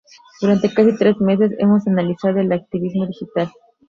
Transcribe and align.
Durante 0.41 0.73
casi 0.73 0.97
tres 0.97 1.17
meses, 1.21 1.51
hemos 1.59 1.85
analizado 1.85 2.39
el 2.39 2.51
activismo 2.51 3.05
digital 3.05 3.51